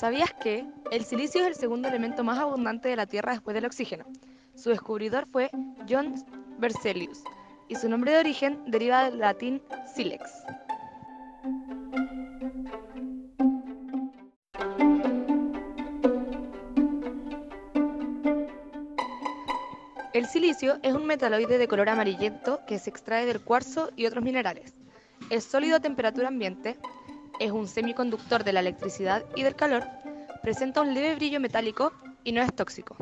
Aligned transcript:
¿Sabías 0.00 0.32
que 0.32 0.64
el 0.92 1.04
silicio 1.04 1.42
es 1.42 1.48
el 1.48 1.54
segundo 1.54 1.86
elemento 1.86 2.24
más 2.24 2.38
abundante 2.38 2.88
de 2.88 2.96
la 2.96 3.04
Tierra 3.04 3.32
después 3.32 3.54
del 3.54 3.66
oxígeno? 3.66 4.06
Su 4.54 4.70
descubridor 4.70 5.26
fue 5.26 5.50
John 5.86 6.14
Berzelius 6.58 7.22
y 7.68 7.74
su 7.74 7.86
nombre 7.86 8.12
de 8.12 8.20
origen 8.20 8.62
deriva 8.66 9.10
del 9.10 9.18
latín 9.18 9.60
silex. 9.94 10.42
El 20.14 20.24
silicio 20.28 20.78
es 20.82 20.94
un 20.94 21.04
metaloide 21.04 21.58
de 21.58 21.68
color 21.68 21.90
amarillento 21.90 22.60
que 22.66 22.78
se 22.78 22.88
extrae 22.88 23.26
del 23.26 23.42
cuarzo 23.42 23.90
y 23.96 24.06
otros 24.06 24.24
minerales. 24.24 24.72
Es 25.28 25.44
sólido 25.44 25.76
a 25.76 25.80
temperatura 25.80 26.28
ambiente, 26.28 26.78
es 27.40 27.50
un 27.50 27.66
semiconductor 27.66 28.44
de 28.44 28.52
la 28.52 28.60
electricidad 28.60 29.24
y 29.34 29.42
del 29.42 29.56
calor, 29.56 29.84
presenta 30.42 30.82
un 30.82 30.94
leve 30.94 31.16
brillo 31.16 31.40
metálico 31.40 31.92
y 32.22 32.32
no 32.32 32.42
es 32.42 32.54
tóxico. 32.54 32.96